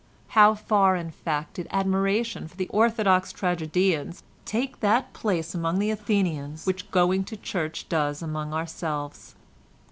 [0.29, 5.91] How far, in fact, did admiration for the orthodox tragedians take that place among the
[5.91, 9.35] Athenians which going to church does among ourselves?